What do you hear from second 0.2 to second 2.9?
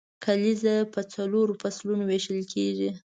کلیزه په څلورو فصلو ویشل کیږي.